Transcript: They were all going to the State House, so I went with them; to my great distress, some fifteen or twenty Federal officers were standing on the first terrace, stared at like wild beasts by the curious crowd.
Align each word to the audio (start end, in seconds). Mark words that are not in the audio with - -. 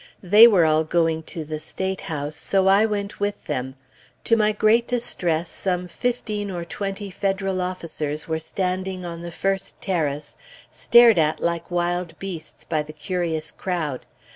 They 0.23 0.47
were 0.47 0.65
all 0.65 0.83
going 0.83 1.21
to 1.29 1.45
the 1.45 1.59
State 1.59 2.01
House, 2.01 2.35
so 2.35 2.65
I 2.67 2.87
went 2.87 3.19
with 3.19 3.45
them; 3.45 3.75
to 4.23 4.35
my 4.35 4.51
great 4.51 4.87
distress, 4.87 5.51
some 5.51 5.87
fifteen 5.87 6.49
or 6.49 6.65
twenty 6.65 7.11
Federal 7.11 7.61
officers 7.61 8.27
were 8.27 8.39
standing 8.39 9.05
on 9.05 9.21
the 9.21 9.29
first 9.29 9.79
terrace, 9.79 10.37
stared 10.71 11.19
at 11.19 11.39
like 11.39 11.69
wild 11.69 12.17
beasts 12.17 12.63
by 12.63 12.81
the 12.81 12.93
curious 12.93 13.51
crowd. 13.51 14.07